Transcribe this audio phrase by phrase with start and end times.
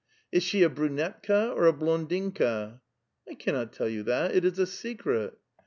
[0.33, 2.79] "]s she a brunetka or a blondinkaf"
[3.29, 5.37] I cannot tell you that; it is a secret